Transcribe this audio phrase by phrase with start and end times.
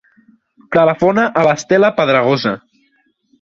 [0.75, 2.55] Telefona a l'Estela Pedregosa.